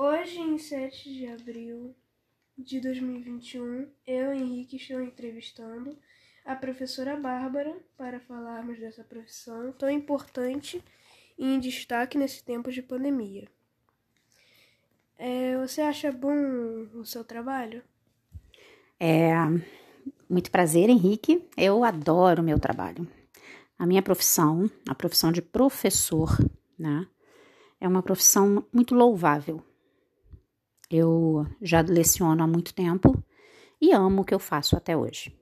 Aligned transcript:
Hoje, 0.00 0.38
em 0.38 0.56
7 0.56 1.12
de 1.12 1.26
abril 1.26 1.92
de 2.56 2.80
2021, 2.80 3.90
eu, 4.06 4.32
Henrique, 4.32 4.76
estou 4.76 5.02
entrevistando 5.02 5.98
a 6.44 6.54
professora 6.54 7.16
Bárbara 7.16 7.76
para 7.96 8.20
falarmos 8.20 8.78
dessa 8.78 9.02
profissão 9.02 9.72
tão 9.72 9.90
importante 9.90 10.80
e 11.36 11.52
em 11.52 11.58
destaque 11.58 12.16
nesse 12.16 12.44
tempo 12.44 12.70
de 12.70 12.80
pandemia. 12.80 13.48
É, 15.18 15.58
você 15.58 15.80
acha 15.80 16.12
bom 16.12 16.32
o 16.94 17.04
seu 17.04 17.24
trabalho? 17.24 17.82
É 19.00 19.32
muito 20.30 20.48
prazer, 20.52 20.88
Henrique. 20.88 21.44
Eu 21.56 21.82
adoro 21.82 22.40
o 22.40 22.44
meu 22.44 22.60
trabalho. 22.60 23.04
A 23.76 23.84
minha 23.84 24.00
profissão, 24.00 24.70
a 24.88 24.94
profissão 24.94 25.32
de 25.32 25.42
professor, 25.42 26.38
né, 26.78 27.04
é 27.80 27.88
uma 27.88 28.00
profissão 28.00 28.64
muito 28.72 28.94
louvável. 28.94 29.60
Eu 30.90 31.46
já 31.60 31.80
leciono 31.82 32.42
há 32.42 32.46
muito 32.46 32.74
tempo 32.74 33.22
e 33.80 33.92
amo 33.92 34.22
o 34.22 34.24
que 34.24 34.34
eu 34.34 34.38
faço 34.38 34.76
até 34.76 34.96
hoje. 34.96 35.36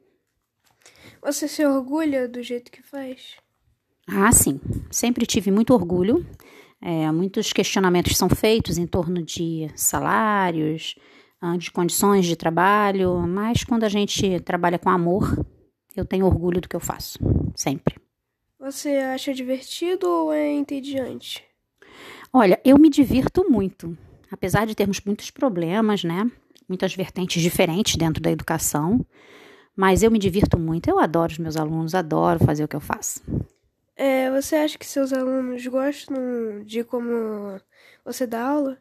Você 1.23 1.46
se 1.48 1.64
orgulha 1.64 2.28
do 2.28 2.42
jeito 2.42 2.70
que 2.70 2.82
faz? 2.82 3.37
Ah, 4.09 4.30
sim. 4.32 4.60
Sempre 4.90 5.27
tive 5.27 5.51
muito 5.51 5.73
orgulho. 5.73 6.27
É, 6.80 7.10
muitos 7.10 7.52
questionamentos 7.52 8.16
são 8.16 8.28
feitos 8.28 8.77
em 8.78 8.87
torno 8.87 9.23
de 9.23 9.68
salários, 9.74 10.95
ah, 11.40 11.56
de 11.56 11.70
condições 11.70 12.26
de 12.26 12.37
trabalho, 12.37 13.18
mas 13.26 13.65
quando 13.65 13.84
a 13.84 13.88
gente 13.88 14.40
trabalha 14.40 14.78
com 14.78 14.90
amor, 14.90 15.45
eu 15.96 16.04
tenho 16.04 16.26
orgulho 16.26 16.60
do 16.60 16.68
que 16.68 16.76
eu 16.76 16.80
faço, 16.80 17.18
sempre. 17.54 17.96
Você 18.59 18.90
acha 18.96 19.32
divertido 19.32 20.09
ou 20.09 20.32
é 20.32 20.52
entediante? 20.52 21.42
Olha, 22.32 22.60
eu 22.65 22.78
me 22.78 22.90
divirto 22.90 23.48
muito 23.51 23.96
apesar 24.30 24.66
de 24.66 24.75
termos 24.75 25.01
muitos 25.05 25.30
problemas, 25.30 26.05
né? 26.05 26.30
Muitas 26.69 26.95
vertentes 26.95 27.43
diferentes 27.43 27.96
dentro 27.96 28.23
da 28.23 28.30
educação, 28.30 29.05
mas 29.74 30.02
eu 30.02 30.10
me 30.10 30.18
divirto 30.18 30.59
muito. 30.59 30.88
Eu 30.88 30.99
adoro 30.99 31.33
os 31.33 31.38
meus 31.38 31.57
alunos, 31.57 31.95
adoro 31.95 32.45
fazer 32.45 32.65
o 32.65 32.68
que 32.68 32.77
eu 32.77 32.80
faço. 32.80 33.21
É, 33.95 34.30
você 34.30 34.57
acha 34.57 34.77
que 34.77 34.87
seus 34.87 35.13
alunos 35.13 35.66
gostam 35.66 36.63
de 36.65 36.85
como 36.85 37.60
você 38.05 38.27
dá 38.27 38.46
aula? 38.46 38.79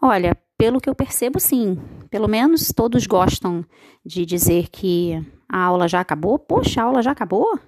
Olha, 0.00 0.36
pelo 0.58 0.80
que 0.80 0.90
eu 0.90 0.94
percebo, 0.94 1.40
sim. 1.40 1.78
Pelo 2.10 2.28
menos 2.28 2.72
todos 2.74 3.06
gostam 3.06 3.64
de 4.04 4.26
dizer 4.26 4.68
que 4.68 5.24
a 5.48 5.62
aula 5.64 5.88
já 5.88 6.00
acabou. 6.00 6.38
Poxa, 6.38 6.82
a 6.82 6.84
aula 6.84 7.02
já 7.02 7.12
acabou? 7.12 7.58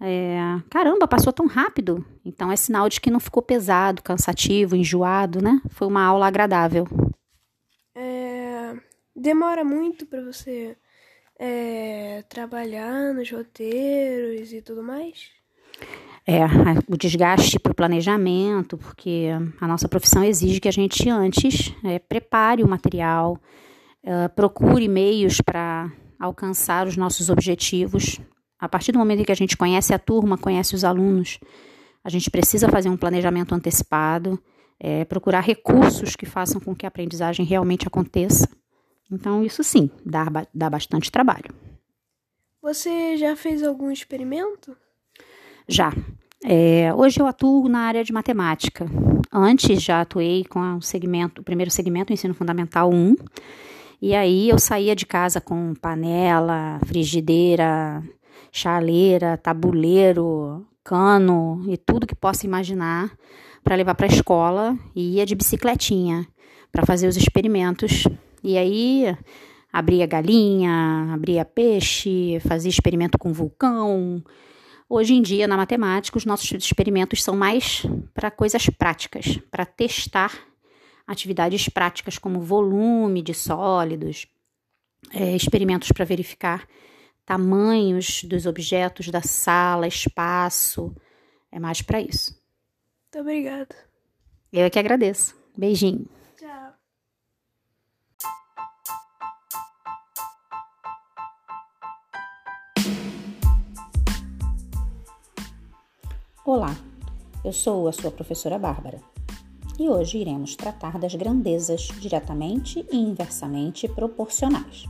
É, 0.00 0.60
caramba, 0.70 1.08
passou 1.08 1.32
tão 1.32 1.46
rápido. 1.46 2.04
Então 2.24 2.50
é 2.50 2.56
sinal 2.56 2.88
de 2.88 3.00
que 3.00 3.10
não 3.10 3.20
ficou 3.20 3.42
pesado, 3.42 4.02
cansativo, 4.02 4.76
enjoado, 4.76 5.42
né? 5.42 5.60
Foi 5.70 5.86
uma 5.86 6.04
aula 6.04 6.26
agradável. 6.26 6.86
É, 7.94 8.74
demora 9.14 9.64
muito 9.64 10.06
para 10.06 10.22
você 10.22 10.76
é, 11.38 12.22
trabalhar 12.28 13.14
nos 13.14 13.30
roteiros 13.30 14.52
e 14.52 14.60
tudo 14.60 14.82
mais? 14.82 15.30
É, 16.26 16.40
o 16.88 16.96
desgaste 16.96 17.58
para 17.58 17.72
o 17.72 17.74
planejamento, 17.74 18.78
porque 18.78 19.28
a 19.60 19.66
nossa 19.66 19.86
profissão 19.88 20.24
exige 20.24 20.58
que 20.58 20.68
a 20.68 20.72
gente 20.72 21.08
antes 21.10 21.74
é, 21.84 21.98
prepare 21.98 22.62
o 22.62 22.68
material, 22.68 23.38
é, 24.02 24.28
procure 24.28 24.88
meios 24.88 25.40
para 25.42 25.92
alcançar 26.18 26.86
os 26.86 26.96
nossos 26.96 27.28
objetivos. 27.28 28.18
A 28.58 28.68
partir 28.68 28.92
do 28.92 28.98
momento 28.98 29.20
em 29.20 29.24
que 29.24 29.32
a 29.32 29.36
gente 29.36 29.56
conhece 29.56 29.92
a 29.92 29.98
turma, 29.98 30.38
conhece 30.38 30.74
os 30.74 30.84
alunos, 30.84 31.38
a 32.02 32.08
gente 32.08 32.30
precisa 32.30 32.68
fazer 32.68 32.88
um 32.88 32.96
planejamento 32.96 33.54
antecipado, 33.54 34.38
é, 34.78 35.04
procurar 35.04 35.40
recursos 35.40 36.16
que 36.16 36.26
façam 36.26 36.60
com 36.60 36.74
que 36.74 36.86
a 36.86 36.88
aprendizagem 36.88 37.44
realmente 37.44 37.86
aconteça. 37.86 38.48
Então, 39.10 39.44
isso 39.44 39.62
sim, 39.62 39.90
dá, 40.04 40.26
dá 40.52 40.68
bastante 40.68 41.10
trabalho. 41.10 41.54
Você 42.62 43.16
já 43.16 43.36
fez 43.36 43.62
algum 43.62 43.90
experimento? 43.90 44.76
Já. 45.68 45.92
É, 46.42 46.92
hoje 46.94 47.20
eu 47.20 47.26
atuo 47.26 47.68
na 47.68 47.80
área 47.80 48.04
de 48.04 48.12
matemática. 48.12 48.86
Antes 49.32 49.82
já 49.82 50.00
atuei 50.00 50.44
com 50.44 50.76
o 50.76 50.82
segmento, 50.82 51.40
o 51.40 51.44
primeiro 51.44 51.70
segmento, 51.70 52.12
o 52.12 52.14
ensino 52.14 52.34
fundamental 52.34 52.90
1. 52.90 53.16
E 54.00 54.14
aí 54.14 54.48
eu 54.48 54.58
saía 54.58 54.94
de 54.94 55.06
casa 55.06 55.40
com 55.40 55.74
panela, 55.74 56.78
frigideira, 56.86 58.02
chaleira, 58.54 59.36
tabuleiro, 59.36 60.64
cano 60.84 61.64
e 61.66 61.76
tudo 61.76 62.06
que 62.06 62.14
possa 62.14 62.46
imaginar 62.46 63.10
para 63.64 63.74
levar 63.74 63.96
para 63.96 64.06
a 64.06 64.14
escola 64.14 64.78
e 64.94 65.16
ia 65.16 65.26
de 65.26 65.34
bicicletinha 65.34 66.24
para 66.70 66.86
fazer 66.86 67.08
os 67.08 67.16
experimentos. 67.16 68.04
E 68.44 68.56
aí 68.56 69.16
abria 69.72 70.06
galinha, 70.06 71.12
abria 71.12 71.44
peixe, 71.44 72.38
fazia 72.46 72.70
experimento 72.70 73.18
com 73.18 73.32
vulcão. 73.32 74.22
Hoje 74.88 75.14
em 75.14 75.22
dia, 75.22 75.48
na 75.48 75.56
matemática, 75.56 76.16
os 76.16 76.24
nossos 76.24 76.48
experimentos 76.52 77.24
são 77.24 77.34
mais 77.36 77.84
para 78.14 78.30
coisas 78.30 78.70
práticas, 78.70 79.36
para 79.50 79.66
testar 79.66 80.32
atividades 81.04 81.68
práticas 81.68 82.18
como 82.18 82.40
volume 82.40 83.20
de 83.20 83.34
sólidos, 83.34 84.28
é, 85.12 85.34
experimentos 85.34 85.90
para 85.90 86.04
verificar 86.04 86.68
tamanhos 87.24 88.22
dos 88.24 88.46
objetos 88.46 89.08
da 89.08 89.22
sala, 89.22 89.86
espaço. 89.86 90.94
É 91.50 91.58
mais 91.58 91.80
para 91.82 92.00
isso. 92.00 92.32
Muito 93.14 93.20
obrigada. 93.20 93.74
Eu 94.52 94.64
é 94.64 94.70
que 94.70 94.78
agradeço. 94.78 95.36
Beijinho. 95.56 96.06
Tchau. 96.36 96.74
Olá, 106.44 106.76
eu 107.44 107.52
sou 107.52 107.88
a 107.88 107.92
sua 107.92 108.10
professora 108.10 108.58
Bárbara 108.58 109.00
e 109.78 109.88
hoje 109.88 110.18
iremos 110.18 110.54
tratar 110.54 110.98
das 110.98 111.14
grandezas 111.14 111.88
diretamente 112.00 112.86
e 112.92 112.96
inversamente 112.96 113.88
proporcionais. 113.88 114.86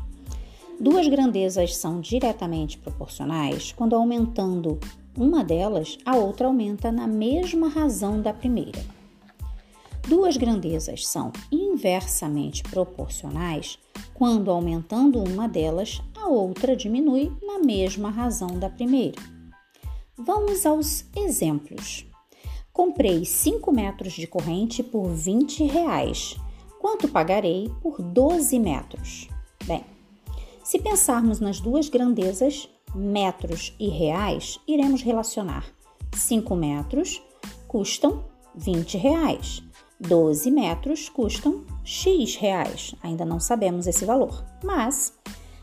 Duas 0.81 1.07
grandezas 1.07 1.77
são 1.77 2.01
diretamente 2.01 2.77
proporcionais 2.79 3.73
quando 3.73 3.95
aumentando 3.95 4.79
uma 5.17 5.45
delas, 5.45 5.97
a 6.05 6.17
outra 6.17 6.49
aumenta 6.49 6.91
na 6.91 7.07
mesma 7.07 7.69
razão 7.69 8.21
da 8.21 8.33
primeira. 8.33 8.85
Duas 10.09 10.37
grandezas 10.37 11.07
são 11.07 11.33
inversamente 11.51 12.63
proporcionais 12.65 13.79
quando 14.13 14.51
aumentando 14.51 15.23
uma 15.23 15.49
delas, 15.49 16.03
a 16.17 16.29
outra 16.29 16.77
diminui 16.77 17.33
na 17.43 17.61
mesma 17.61 18.11
razão 18.11 18.59
da 18.59 18.69
primeira. 18.69 19.21
Vamos 20.17 20.67
aos 20.67 21.07
exemplos. 21.17 22.07
Comprei 22.73 23.25
5 23.25 23.73
metros 23.73 24.13
de 24.13 24.27
corrente 24.27 24.83
por 24.83 25.09
20 25.09 25.65
reais. 25.65 26.37
Quanto 26.81 27.09
pagarei 27.09 27.71
por 27.81 28.03
12 28.03 28.59
metros? 28.59 29.29
Bem, 29.65 29.85
se 30.65 30.79
pensarmos 30.79 31.41
nas 31.41 31.61
duas 31.61 31.91
grandezas, 31.91 32.69
metros 32.95 33.77
e 33.79 33.89
reais, 33.89 34.59
iremos 34.67 35.03
relacionar 35.03 35.67
5 36.15 36.57
metros 36.57 37.23
custam 37.69 38.25
20 38.55 38.97
reais, 38.97 39.63
12 40.01 40.51
metros 40.51 41.11
custam 41.11 41.65
X 41.85 42.37
reais. 42.37 42.95
Ainda 43.03 43.27
não 43.27 43.39
sabemos 43.39 43.87
esse 43.87 44.07
valor, 44.07 44.43
mas 44.65 45.13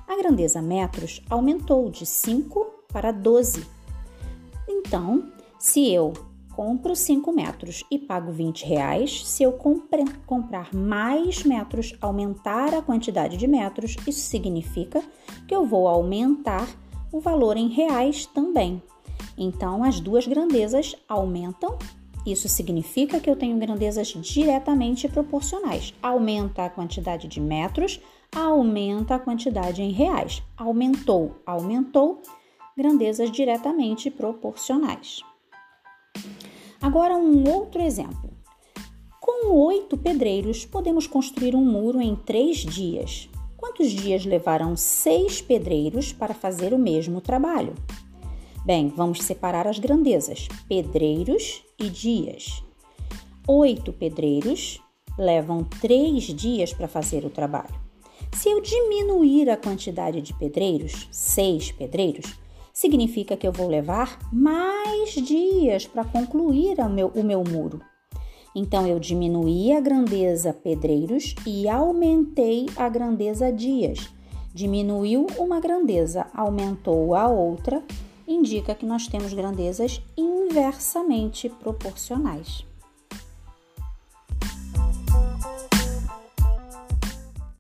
a 0.08 0.16
grandeza 0.16 0.62
metros 0.62 1.20
aumentou 1.30 1.90
de 1.90 2.06
5 2.06 2.64
para 2.90 3.12
12. 3.12 3.66
Então, 4.70 5.32
se 5.58 5.92
eu 5.92 6.14
compro 6.56 6.96
5 6.96 7.32
metros 7.32 7.84
e 7.90 7.98
pago 7.98 8.32
20 8.32 8.66
reais, 8.66 9.28
se 9.28 9.44
eu 9.44 9.54
compre, 9.54 10.04
comprar 10.26 10.74
mais 10.74 11.44
metros, 11.44 11.96
aumentar 12.02 12.74
a 12.74 12.82
quantidade 12.82 13.38
de 13.38 13.48
metros, 13.48 13.96
isso 14.08 14.22
significa 14.22 15.02
que 15.48 15.56
eu 15.56 15.66
vou 15.66 15.88
aumentar 15.88 16.68
o 17.12 17.20
valor 17.20 17.58
em 17.58 17.68
reais 17.68 18.26
também. 18.26 18.82
Então, 19.38 19.84
as 19.84 20.00
duas 20.00 20.28
grandezas 20.28 20.96
aumentam. 21.08 21.78
Isso 22.26 22.48
significa 22.48 23.20
que 23.20 23.30
eu 23.30 23.36
tenho 23.36 23.58
grandezas 23.58 24.10
diretamente 24.10 25.08
proporcionais. 25.08 25.94
Aumenta 26.02 26.66
a 26.66 26.70
quantidade 26.70 27.28
de 27.28 27.42
metros, 27.42 28.00
aumenta 28.36 29.16
a 29.16 29.20
quantidade 29.20 29.82
em 29.82 29.92
reais. 29.92 30.44
Aumentou, 30.56 31.36
aumentou, 31.46 32.22
grandezas 32.78 33.32
diretamente 33.32 34.12
proporcionais. 34.12 35.22
Agora, 36.82 37.16
um 37.16 37.48
outro 37.48 37.80
exemplo. 37.80 38.32
Com 39.20 39.54
oito 39.68 39.96
pedreiros, 39.96 40.66
podemos 40.66 41.06
construir 41.06 41.56
um 41.56 41.64
muro 41.64 42.02
em 42.02 42.16
três 42.16 42.58
dias. 42.58 43.30
Quantos 43.56 43.92
dias 43.92 44.26
levarão 44.26 44.76
seis 44.76 45.40
pedreiros 45.40 46.12
para 46.12 46.34
fazer 46.34 46.74
o 46.74 46.80
mesmo 46.80 47.22
trabalho? 47.22 47.76
Bem, 48.66 48.90
vamos 48.90 49.22
separar 49.22 49.68
as 49.68 49.78
grandezas: 49.78 50.48
pedreiros 50.68 51.64
e 51.80 51.88
dias. 51.88 52.64
Oito 53.48 53.94
pedreiros 53.94 54.82
levam 55.18 55.64
três 55.64 56.24
dias 56.24 56.74
para 56.74 56.88
fazer 56.88 57.24
o 57.24 57.30
trabalho. 57.30 57.80
Se 58.34 58.50
eu 58.50 58.60
diminuir 58.60 59.50
a 59.52 59.58
quantidade 59.58 60.20
de 60.22 60.34
pedreiros, 60.34 61.08
seis 61.12 61.72
pedreiros, 61.72 62.34
significa 62.82 63.38
que 63.38 63.48
eu 63.48 63.52
vou 63.52 63.68
levar 63.68 64.18
mais 64.34 65.14
dias 65.14 65.86
para 65.86 66.04
concluir 66.04 66.80
o 66.80 66.90
meu, 66.90 67.10
o 67.10 67.24
meu 67.24 67.44
muro. 67.44 67.80
Então 68.56 68.88
eu 68.88 69.00
diminuí 69.00 69.72
a 69.72 69.80
grandeza 69.80 70.52
pedreiros 70.52 71.36
e 71.46 71.70
aumentei 71.70 72.66
a 72.76 72.90
grandeza 72.90 73.52
dias. 73.52 74.10
Diminuiu 74.52 75.28
uma 75.38 75.60
grandeza, 75.60 76.26
aumentou 76.34 77.14
a 77.14 77.28
outra, 77.28 77.84
indica 78.28 78.74
que 78.74 78.86
nós 78.86 79.06
temos 79.06 79.32
grandezas 79.32 80.02
inversamente 80.18 81.50
proporcionais. 81.50 82.66